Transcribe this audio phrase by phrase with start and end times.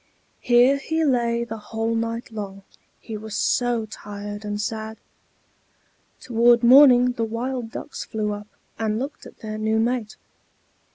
[0.39, 2.63] Here he lay the whole night long,
[2.99, 4.97] he was so tired and sad.
[6.19, 8.47] Toward morning the wild ducks flew up,
[8.79, 10.15] and looked at their new mate.